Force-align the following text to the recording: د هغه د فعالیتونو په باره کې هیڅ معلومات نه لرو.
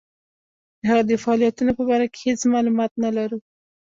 د 0.79 0.81
هغه 0.89 1.03
د 1.09 1.11
فعالیتونو 1.23 1.71
په 1.79 1.83
باره 1.89 2.07
کې 2.13 2.19
هیڅ 2.27 2.41
معلومات 2.53 2.91
نه 3.03 3.09
لرو. 3.17 3.37